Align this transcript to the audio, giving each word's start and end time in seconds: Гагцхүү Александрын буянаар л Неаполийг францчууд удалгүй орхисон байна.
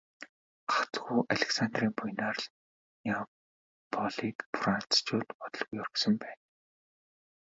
Гагцхүү 0.71 1.19
Александрын 1.33 1.91
буянаар 1.99 2.37
л 2.43 2.45
Неаполийг 3.05 4.37
францчууд 4.61 5.27
удалгүй 5.43 5.79
орхисон 5.85 6.13
байна. 6.25 6.41